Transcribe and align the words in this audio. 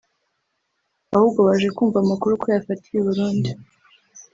ahubwo 1.15 1.39
baje 1.47 1.67
kumva 1.75 1.97
amakuru 1.99 2.33
ko 2.41 2.45
yafatiwe 2.55 2.97
i 2.99 3.05
Burundi 3.07 3.49